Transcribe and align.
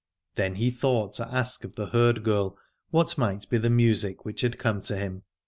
Then 0.33 0.55
he 0.55 0.71
thought 0.71 1.13
to 1.17 1.27
ask 1.31 1.63
of 1.63 1.75
the 1.75 1.91
herd 1.91 2.23
girl 2.23 2.57
what 2.89 3.19
might 3.19 3.47
be 3.51 3.59
the 3.59 3.69
music 3.69 4.25
which 4.25 4.41
had 4.41 4.57
come 4.57 4.81
to 4.81 4.97
him. 4.97 5.21